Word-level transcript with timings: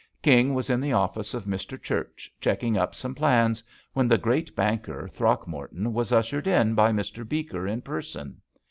King 0.23 0.55
was 0.55 0.71
in 0.71 0.79
the 0.81 0.93
office 0.93 1.35
of 1.35 1.45
Mr. 1.45 1.79
Church 1.79 2.33
checking 2.41 2.75
up 2.75 2.95
some 2.95 3.13
plans, 3.13 3.63
when 3.93 4.07
the 4.07 4.17
great 4.17 4.55
banker, 4.55 5.07
Throck 5.07 5.45
morton, 5.45 5.93
was 5.93 6.11
ushered 6.11 6.47
in 6.47 6.73
by 6.73 6.91
Mr. 6.91 7.23
Beeker 7.23 7.67
in 7.67 7.83
person. 7.83 8.41